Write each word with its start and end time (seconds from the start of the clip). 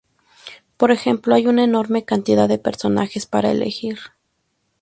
Por 0.77 0.89
ejemplo, 0.91 1.35
hay 1.35 1.45
una 1.45 1.63
enorme 1.63 2.05
cantidad 2.05 2.49
de 2.49 2.57
personajes 2.57 3.27
para 3.27 3.51
elegir. 3.51 3.99